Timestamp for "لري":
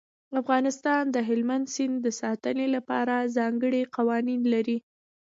4.53-4.77